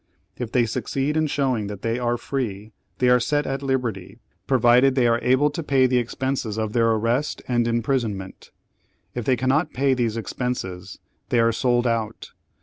[0.35, 4.95] If they succeed in showing that they are free, they are set at liberty, provided
[4.95, 8.49] they are able to pay the expenses of their arrest and imprisonment;
[9.13, 10.97] if they cannot pay these expenses,
[11.29, 12.31] they are sold out.